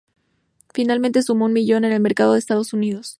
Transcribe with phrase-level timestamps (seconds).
[0.73, 3.09] Finalmente sumó un millón en el mercado de Estados Unidos.